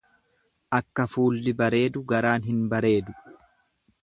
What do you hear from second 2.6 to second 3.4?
bareedu.